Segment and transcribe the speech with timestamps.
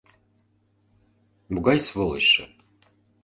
[1.53, 2.43] —Могай сволочьшо!..